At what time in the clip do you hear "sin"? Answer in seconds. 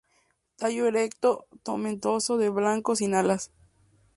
2.95-3.13